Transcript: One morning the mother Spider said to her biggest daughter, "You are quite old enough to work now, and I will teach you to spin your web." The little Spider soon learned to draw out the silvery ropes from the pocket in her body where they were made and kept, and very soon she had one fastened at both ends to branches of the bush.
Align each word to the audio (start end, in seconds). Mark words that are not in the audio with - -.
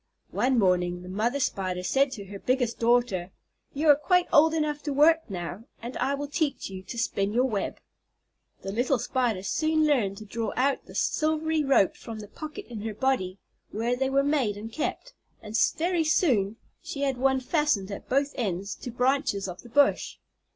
One 0.31 0.57
morning 0.57 1.03
the 1.03 1.09
mother 1.09 1.39
Spider 1.39 1.83
said 1.83 2.11
to 2.13 2.25
her 2.25 2.39
biggest 2.39 2.79
daughter, 2.79 3.29
"You 3.71 3.87
are 3.89 3.95
quite 3.95 4.25
old 4.33 4.55
enough 4.55 4.81
to 4.81 4.93
work 4.93 5.29
now, 5.29 5.65
and 5.79 5.95
I 5.97 6.15
will 6.15 6.27
teach 6.27 6.71
you 6.71 6.81
to 6.81 6.97
spin 6.97 7.33
your 7.33 7.45
web." 7.45 7.77
The 8.63 8.71
little 8.71 8.97
Spider 8.97 9.43
soon 9.43 9.85
learned 9.85 10.17
to 10.17 10.25
draw 10.25 10.53
out 10.55 10.87
the 10.87 10.95
silvery 10.95 11.63
ropes 11.63 11.99
from 12.01 12.17
the 12.17 12.27
pocket 12.27 12.65
in 12.65 12.81
her 12.81 12.95
body 12.95 13.37
where 13.69 13.95
they 13.95 14.09
were 14.09 14.23
made 14.23 14.57
and 14.57 14.71
kept, 14.73 15.13
and 15.43 15.55
very 15.77 16.03
soon 16.03 16.55
she 16.81 17.01
had 17.01 17.17
one 17.17 17.39
fastened 17.39 17.91
at 17.91 18.09
both 18.09 18.31
ends 18.33 18.73
to 18.77 18.89
branches 18.89 19.47
of 19.47 19.61
the 19.61 19.69
bush. 19.69 20.17